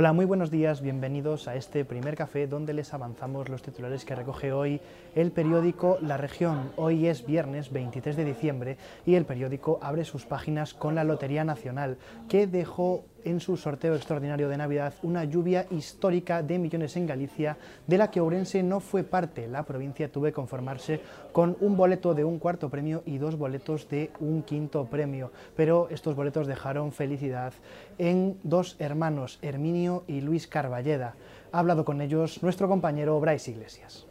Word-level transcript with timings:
Hola, 0.00 0.12
muy 0.12 0.26
buenos 0.26 0.52
días, 0.52 0.80
bienvenidos 0.80 1.48
a 1.48 1.56
este 1.56 1.84
primer 1.84 2.14
café 2.14 2.46
donde 2.46 2.72
les 2.72 2.94
avanzamos 2.94 3.48
los 3.48 3.62
titulares 3.62 4.04
que 4.04 4.14
recoge 4.14 4.52
hoy 4.52 4.80
el 5.16 5.32
periódico 5.32 5.98
La 6.00 6.16
Región. 6.16 6.70
Hoy 6.76 7.08
es 7.08 7.26
viernes 7.26 7.72
23 7.72 8.16
de 8.16 8.24
diciembre 8.24 8.76
y 9.04 9.16
el 9.16 9.24
periódico 9.24 9.80
abre 9.82 10.04
sus 10.04 10.24
páginas 10.24 10.72
con 10.72 10.94
la 10.94 11.02
Lotería 11.02 11.42
Nacional 11.42 11.98
que 12.28 12.46
dejó 12.46 13.06
en 13.28 13.40
su 13.40 13.56
sorteo 13.56 13.94
extraordinario 13.94 14.48
de 14.48 14.56
Navidad 14.56 14.94
una 15.02 15.24
lluvia 15.24 15.66
histórica 15.70 16.42
de 16.42 16.58
millones 16.58 16.96
en 16.96 17.06
Galicia, 17.06 17.56
de 17.86 17.98
la 17.98 18.10
que 18.10 18.20
Ourense 18.20 18.62
no 18.62 18.80
fue 18.80 19.04
parte. 19.04 19.46
La 19.48 19.64
provincia 19.64 20.10
tuvo 20.10 20.24
que 20.24 20.32
conformarse 20.32 21.00
con 21.32 21.56
un 21.60 21.76
boleto 21.76 22.14
de 22.14 22.24
un 22.24 22.38
cuarto 22.38 22.70
premio 22.70 23.02
y 23.04 23.18
dos 23.18 23.36
boletos 23.36 23.88
de 23.88 24.10
un 24.20 24.42
quinto 24.42 24.86
premio, 24.86 25.30
pero 25.56 25.88
estos 25.90 26.14
boletos 26.14 26.46
dejaron 26.46 26.92
felicidad 26.92 27.52
en 27.98 28.38
dos 28.42 28.76
hermanos, 28.78 29.38
Herminio 29.42 30.04
y 30.06 30.20
Luis 30.20 30.46
Carballeda. 30.46 31.14
Ha 31.52 31.58
hablado 31.58 31.84
con 31.84 32.00
ellos 32.00 32.42
nuestro 32.42 32.68
compañero 32.68 33.20
Bryce 33.20 33.50
Iglesias. 33.50 34.06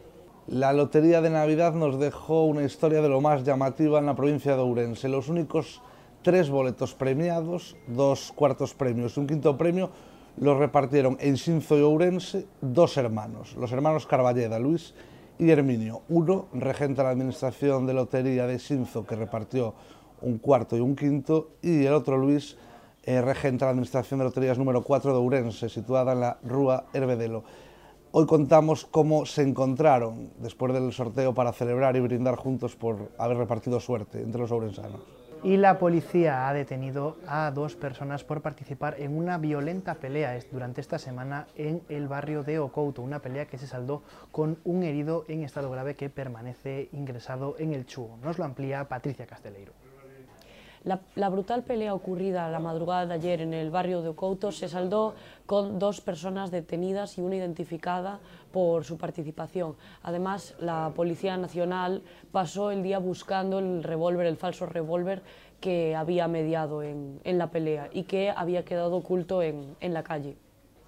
La 0.47 0.71
Lotería 0.71 1.21
de 1.21 1.29
Navidad 1.29 1.73
nos 1.73 1.99
dejó 1.99 2.45
una 2.45 2.63
historia 2.63 3.01
de 3.01 3.09
lo 3.09 3.19
más 3.19 3.43
llamativa 3.43 3.99
en 3.99 4.05
la 4.05 4.15
provincia 4.15 4.55
de 4.55 4.61
Ourense. 4.61 5.09
Los 5.09 5.27
únicos 5.27 5.81
tres 6.27 6.49
boletos 6.49 6.93
premiados, 6.93 7.77
dos 7.87 8.33
cuartos 8.35 8.73
premios 8.73 9.15
y 9.15 9.21
un 9.21 9.27
quinto 9.27 9.57
premio, 9.57 9.91
los 10.35 10.57
repartieron 10.57 11.15
en 11.21 11.37
Sinzo 11.37 11.77
y 11.77 11.81
Ourense 11.81 12.45
dos 12.59 12.97
hermanos, 12.97 13.55
los 13.55 13.71
hermanos 13.71 14.05
Carballeda, 14.05 14.59
Luis 14.59 14.93
y 15.39 15.51
Herminio. 15.51 16.01
Uno, 16.09 16.47
regente 16.51 16.95
de 16.95 17.03
la 17.03 17.11
Administración 17.11 17.87
de 17.87 17.93
Lotería 17.93 18.45
de 18.45 18.59
Sinzo, 18.59 19.05
que 19.05 19.15
repartió 19.15 19.73
un 20.21 20.37
cuarto 20.39 20.75
y 20.75 20.81
un 20.81 20.97
quinto, 20.97 21.51
y 21.61 21.85
el 21.85 21.93
otro, 21.93 22.17
Luis, 22.17 22.57
eh, 23.03 23.21
regente 23.21 23.59
de 23.59 23.67
la 23.67 23.71
Administración 23.71 24.19
de 24.19 24.25
Loterías 24.25 24.57
número 24.57 24.83
4 24.83 25.13
de 25.13 25.19
Ourense, 25.19 25.69
situada 25.69 26.11
en 26.11 26.19
la 26.19 26.39
Rúa 26.43 26.87
Herbedelo. 26.91 27.45
Hoy 28.11 28.25
contamos 28.25 28.83
cómo 28.83 29.25
se 29.25 29.43
encontraron 29.43 30.31
después 30.39 30.73
del 30.73 30.91
sorteo 30.91 31.33
para 31.33 31.53
celebrar 31.53 31.95
y 31.95 32.01
brindar 32.01 32.35
juntos 32.35 32.75
por 32.75 33.13
haber 33.17 33.37
repartido 33.37 33.79
suerte 33.79 34.21
entre 34.21 34.41
los 34.41 34.51
ourensanos 34.51 35.26
y 35.43 35.57
la 35.57 35.77
policía 35.79 36.47
ha 36.47 36.53
detenido 36.53 37.17
a 37.27 37.51
dos 37.51 37.75
personas 37.75 38.23
por 38.23 38.41
participar 38.41 38.95
en 38.99 39.17
una 39.17 39.37
violenta 39.37 39.95
pelea 39.95 40.37
durante 40.51 40.81
esta 40.81 40.99
semana 40.99 41.47
en 41.55 41.81
el 41.89 42.07
barrio 42.07 42.43
de 42.43 42.59
Ocouto, 42.59 43.01
una 43.01 43.19
pelea 43.19 43.45
que 43.45 43.57
se 43.57 43.67
saldó 43.67 44.03
con 44.31 44.57
un 44.63 44.83
herido 44.83 45.25
en 45.27 45.43
estado 45.43 45.69
grave 45.69 45.95
que 45.95 46.09
permanece 46.09 46.89
ingresado 46.91 47.55
en 47.59 47.73
el 47.73 47.85
Chugo. 47.85 48.17
Nos 48.23 48.37
lo 48.37 48.45
amplía 48.45 48.87
Patricia 48.87 49.25
Casteleiro. 49.25 49.86
La, 50.87 51.29
brutal 51.29 51.63
pelea 51.63 51.93
ocurrida 51.93 52.49
la 52.49 52.59
madrugada 52.59 53.05
de 53.07 53.13
ayer 53.15 53.41
en 53.41 53.53
el 53.53 53.69
barrio 53.69 54.01
de 54.01 54.07
Ocouto 54.07 54.53
se 54.53 54.69
saldó 54.69 55.15
con 55.45 55.79
dos 55.79 55.99
personas 55.99 56.49
detenidas 56.49 57.17
y 57.17 57.21
una 57.21 57.35
identificada 57.35 58.21
por 58.53 58.85
su 58.85 58.97
participación. 58.97 59.75
Además, 60.01 60.55
la 60.61 60.93
Policía 60.95 61.35
Nacional 61.35 62.03
pasó 62.31 62.71
el 62.71 62.83
día 62.83 62.99
buscando 62.99 63.59
el 63.59 63.83
revólver, 63.83 64.27
el 64.27 64.37
falso 64.37 64.65
revólver 64.65 65.23
que 65.59 65.93
había 65.93 66.29
mediado 66.29 66.81
en, 66.81 67.19
la 67.25 67.51
pelea 67.51 67.89
y 67.91 68.03
que 68.03 68.29
había 68.29 68.63
quedado 68.63 68.95
oculto 68.95 69.41
en 69.41 69.75
la 69.81 70.03
calle. 70.03 70.37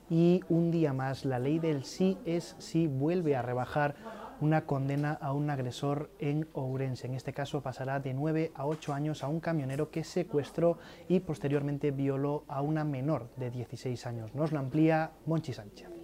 Y 0.09 0.41
un 0.47 0.71
día 0.71 0.93
más, 0.93 1.25
la 1.25 1.39
ley 1.39 1.59
del 1.59 1.83
sí 1.83 2.17
es 2.25 2.55
sí 2.57 2.87
vuelve 2.87 3.35
a 3.35 3.41
rebajar 3.41 3.95
una 4.41 4.65
condena 4.65 5.13
a 5.13 5.33
un 5.33 5.49
agresor 5.49 6.09
en 6.19 6.47
Ourense. 6.53 7.07
En 7.07 7.15
este 7.15 7.33
caso 7.33 7.61
pasará 7.61 7.99
de 7.99 8.13
9 8.13 8.51
a 8.55 8.65
8 8.65 8.93
años 8.93 9.23
a 9.23 9.27
un 9.27 9.39
camionero 9.39 9.89
que 9.91 10.03
secuestró 10.03 10.77
y 11.07 11.19
posteriormente 11.19 11.91
violó 11.91 12.43
a 12.47 12.61
una 12.61 12.83
menor 12.83 13.29
de 13.37 13.51
16 13.51 14.05
años. 14.05 14.33
Nos 14.33 14.51
lo 14.51 14.59
amplía 14.59 15.11
Monchi 15.25 15.53
Sánchez. 15.53 15.98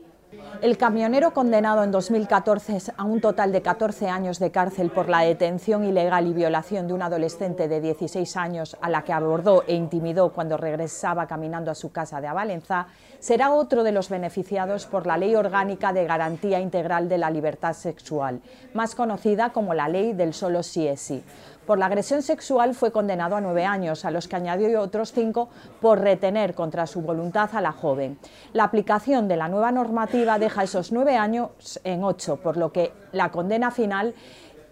El 0.61 0.77
camionero 0.77 1.31
condenado 1.33 1.83
en 1.83 1.91
2014 1.91 2.93
a 2.97 3.03
un 3.03 3.21
total 3.21 3.51
de 3.51 3.61
14 3.61 4.09
años 4.09 4.39
de 4.39 4.51
cárcel 4.51 4.89
por 4.89 5.09
la 5.09 5.19
detención 5.19 5.83
ilegal 5.83 6.27
y 6.27 6.33
violación 6.33 6.87
de 6.87 6.93
un 6.93 7.01
adolescente 7.01 7.67
de 7.67 7.81
16 7.81 8.37
años 8.37 8.77
a 8.81 8.89
la 8.89 9.03
que 9.03 9.13
abordó 9.13 9.63
e 9.67 9.75
intimidó 9.75 10.31
cuando 10.31 10.57
regresaba 10.57 11.27
caminando 11.27 11.71
a 11.71 11.75
su 11.75 11.91
casa 11.91 12.21
de 12.21 12.27
Avalenza, 12.27 12.87
será 13.19 13.53
otro 13.53 13.83
de 13.83 13.91
los 13.91 14.09
beneficiados 14.09 14.85
por 14.85 15.05
la 15.05 15.17
Ley 15.17 15.35
Orgánica 15.35 15.93
de 15.93 16.05
Garantía 16.05 16.59
Integral 16.59 17.09
de 17.09 17.17
la 17.17 17.29
Libertad 17.29 17.73
Sexual, 17.73 18.41
más 18.73 18.95
conocida 18.95 19.51
como 19.51 19.73
la 19.73 19.87
Ley 19.87 20.13
del 20.13 20.33
Solo 20.33 20.63
Sí 20.63 20.87
es 20.87 21.01
Sí. 21.01 21.23
Por 21.65 21.79
la 21.79 21.87
agresión 21.87 22.21
sexual 22.21 22.75
fue 22.75 22.91
condenado 22.91 23.35
a 23.35 23.41
nueve 23.41 23.65
años, 23.65 24.05
a 24.05 24.11
los 24.11 24.27
que 24.27 24.35
añadió 24.35 24.81
otros 24.81 25.11
cinco 25.11 25.49
por 25.81 25.99
retener 25.99 26.53
contra 26.53 26.85
su 26.85 27.01
voluntad 27.01 27.49
a 27.53 27.61
la 27.61 27.71
joven. 27.71 28.19
La 28.53 28.65
aplicación 28.65 29.27
de 29.27 29.35
la 29.35 29.47
nueva 29.47 29.71
normativa 29.71 30.37
deja 30.37 30.63
esos 30.63 30.91
nueve 30.91 31.17
años 31.17 31.79
en 31.83 32.03
ocho, 32.03 32.37
por 32.37 32.57
lo 32.57 32.71
que 32.71 32.93
la 33.13 33.31
condena 33.31 33.71
final 33.71 34.13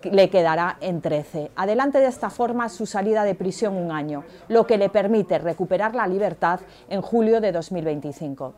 le 0.03 0.29
quedará 0.29 0.77
en 0.81 1.01
13. 1.01 1.51
Adelante 1.55 1.97
de 1.97 2.07
esta 2.07 2.29
forma 2.29 2.69
su 2.69 2.85
salida 2.85 3.23
de 3.23 3.35
prisión 3.35 3.75
un 3.75 3.91
año, 3.91 4.23
lo 4.47 4.67
que 4.67 4.77
le 4.77 4.89
permite 4.89 5.39
recuperar 5.39 5.95
la 5.95 6.05
libertad 6.05 6.59
en 6.89 7.01
julio 7.01 7.41
de 7.41 7.51
2025 7.53 8.53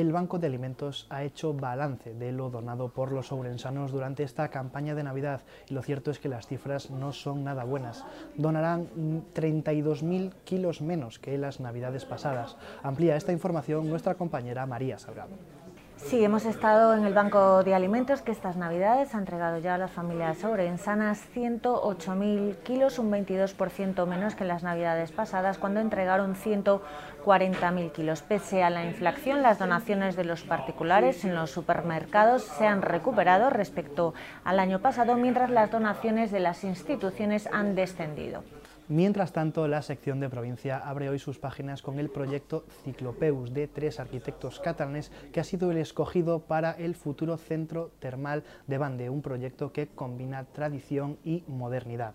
el 0.00 0.12
Banco 0.12 0.38
de 0.38 0.46
Alimentos 0.46 1.06
ha 1.08 1.24
hecho 1.24 1.54
balance 1.54 2.12
de 2.12 2.30
lo 2.30 2.50
donado 2.50 2.90
por 2.90 3.12
los 3.12 3.32
ourensanos 3.32 3.92
durante 3.92 4.24
esta 4.24 4.50
campaña 4.50 4.94
de 4.94 5.02
Navidad 5.02 5.40
y 5.70 5.72
lo 5.72 5.80
cierto 5.80 6.10
es 6.10 6.18
que 6.18 6.28
las 6.28 6.46
cifras 6.46 6.90
no 6.90 7.14
son 7.14 7.44
nada 7.44 7.64
buenas. 7.64 8.04
Donarán 8.34 8.88
32.000 9.34 10.34
kilos 10.44 10.82
menos 10.82 11.18
que 11.18 11.38
las 11.38 11.60
Navidades 11.60 12.04
pasadas. 12.04 12.58
Amplía 12.82 13.16
esta 13.16 13.32
información 13.32 13.88
nuestra 13.88 14.16
compañera 14.16 14.66
María 14.66 14.98
Salgado. 14.98 15.65
Sí, 15.96 16.22
hemos 16.22 16.44
estado 16.44 16.94
en 16.94 17.04
el 17.04 17.14
Banco 17.14 17.64
de 17.64 17.74
Alimentos 17.74 18.20
que 18.20 18.30
estas 18.30 18.56
Navidades 18.56 19.14
ha 19.14 19.18
entregado 19.18 19.58
ya 19.58 19.74
a 19.74 19.78
las 19.78 19.90
familias 19.90 20.44
ourensanas 20.44 21.20
108.000 21.34 22.56
kilos, 22.58 22.98
un 22.98 23.10
22% 23.10 24.06
menos 24.06 24.34
que 24.34 24.44
en 24.44 24.48
las 24.48 24.62
Navidades 24.62 25.10
pasadas, 25.10 25.58
cuando 25.58 25.80
entregaron 25.80 26.36
140.000 26.36 27.92
kilos. 27.92 28.22
Pese 28.22 28.62
a 28.62 28.70
la 28.70 28.84
inflación, 28.84 29.42
las 29.42 29.58
donaciones 29.58 30.16
de 30.16 30.24
los 30.24 30.42
particulares 30.44 31.24
en 31.24 31.34
los 31.34 31.50
supermercados 31.50 32.42
se 32.42 32.66
han 32.66 32.82
recuperado 32.82 33.50
respecto 33.50 34.14
al 34.44 34.60
año 34.60 34.80
pasado, 34.80 35.16
mientras 35.16 35.50
las 35.50 35.70
donaciones 35.70 36.30
de 36.30 36.40
las 36.40 36.62
instituciones 36.62 37.48
han 37.52 37.74
descendido. 37.74 38.44
Mientras 38.88 39.32
tanto, 39.32 39.66
la 39.66 39.82
sección 39.82 40.20
de 40.20 40.28
provincia 40.28 40.78
abre 40.78 41.08
hoy 41.08 41.18
sus 41.18 41.40
páginas 41.40 41.82
con 41.82 41.98
el 41.98 42.08
proyecto 42.08 42.64
Ciclopeus 42.84 43.52
de 43.52 43.66
tres 43.66 43.98
arquitectos 43.98 44.60
catalanes 44.60 45.10
que 45.32 45.40
ha 45.40 45.44
sido 45.44 45.72
el 45.72 45.78
escogido 45.78 46.38
para 46.38 46.70
el 46.70 46.94
futuro 46.94 47.36
centro 47.36 47.90
termal 47.98 48.44
de 48.68 48.78
Bande, 48.78 49.10
un 49.10 49.22
proyecto 49.22 49.72
que 49.72 49.88
combina 49.88 50.44
tradición 50.44 51.18
y 51.24 51.42
modernidad. 51.48 52.14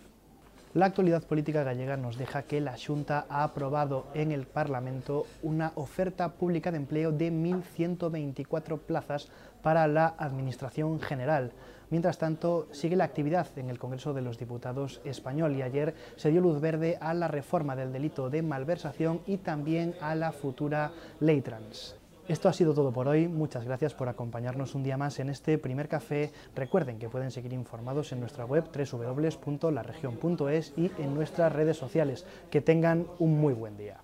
La 0.74 0.86
actualidad 0.86 1.24
política 1.24 1.64
gallega 1.64 1.98
nos 1.98 2.18
deja 2.18 2.44
que 2.44 2.62
la 2.62 2.78
Junta 2.78 3.26
ha 3.28 3.44
aprobado 3.44 4.08
en 4.14 4.32
el 4.32 4.48
Parlamento 4.48 5.26
una 5.44 5.74
oferta 5.76 6.30
pública 6.36 6.72
de 6.72 6.78
empleo 6.78 7.12
de 7.12 7.30
1.124 7.30 8.80
plazas 8.80 9.28
para 9.62 9.86
la 9.88 10.16
Administración 10.18 11.02
General. 11.02 11.52
Mientras 11.90 12.18
tanto, 12.18 12.70
sigue 12.72 12.96
la 12.96 13.04
actividad 13.04 13.48
en 13.58 13.70
el 13.70 13.80
Congreso 13.80 14.14
de 14.14 14.22
los 14.22 14.40
Diputados 14.40 15.02
español 15.04 15.58
y 15.58 15.62
ayer 15.62 15.94
se 16.16 16.32
dio 16.32 16.40
luz 16.40 16.62
verde 16.62 16.98
a 17.02 17.14
la 17.14 17.28
reforma 17.28 17.76
del 17.76 17.92
delito 17.92 18.30
de 18.30 18.42
malversación 18.42 19.20
y 19.28 19.40
también 19.40 19.94
a 20.00 20.16
la 20.16 20.32
futura 20.32 20.94
ley 21.20 21.42
trans. 21.42 22.01
Esto 22.32 22.48
ha 22.48 22.54
sido 22.54 22.74
todo 22.74 22.94
por 22.94 23.10
hoy, 23.10 23.28
muchas 23.28 23.66
gracias 23.66 23.94
por 23.94 24.08
acompañarnos 24.08 24.74
un 24.74 24.84
día 24.84 24.96
más 24.96 25.20
en 25.20 25.30
este 25.30 25.58
primer 25.58 25.90
café. 25.90 26.32
Recuerden 26.56 26.98
que 26.98 27.10
pueden 27.10 27.30
seguir 27.30 27.52
informados 27.52 28.14
en 28.14 28.22
nuestra 28.22 28.46
web 28.46 28.64
www.laregion.es 28.74 30.74
y 30.78 30.92
en 30.98 31.14
nuestras 31.14 31.52
redes 31.52 31.76
sociales. 31.76 32.26
Que 32.50 32.62
tengan 32.62 33.06
un 33.20 33.38
muy 33.38 33.54
buen 33.54 33.76
día. 33.76 33.98